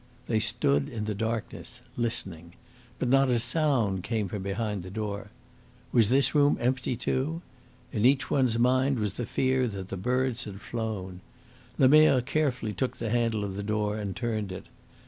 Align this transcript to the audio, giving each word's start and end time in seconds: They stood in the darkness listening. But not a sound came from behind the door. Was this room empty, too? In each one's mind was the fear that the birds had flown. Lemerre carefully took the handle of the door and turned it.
They 0.25 0.39
stood 0.39 0.89
in 0.89 1.05
the 1.05 1.13
darkness 1.13 1.81
listening. 1.95 2.55
But 2.97 3.07
not 3.07 3.29
a 3.29 3.37
sound 3.37 4.01
came 4.01 4.27
from 4.29 4.41
behind 4.41 4.81
the 4.81 4.89
door. 4.89 5.27
Was 5.91 6.09
this 6.09 6.33
room 6.33 6.57
empty, 6.59 6.97
too? 6.97 7.43
In 7.91 8.03
each 8.03 8.27
one's 8.31 8.57
mind 8.57 8.97
was 8.97 9.13
the 9.13 9.27
fear 9.27 9.67
that 9.67 9.89
the 9.89 9.97
birds 9.97 10.45
had 10.45 10.59
flown. 10.59 11.21
Lemerre 11.77 12.19
carefully 12.21 12.73
took 12.73 12.97
the 12.97 13.11
handle 13.11 13.43
of 13.43 13.53
the 13.55 13.61
door 13.61 13.99
and 13.99 14.15
turned 14.15 14.51
it. 14.51 14.65